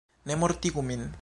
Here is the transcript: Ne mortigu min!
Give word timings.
Ne 0.31 0.35
mortigu 0.43 0.81
min! 0.91 1.09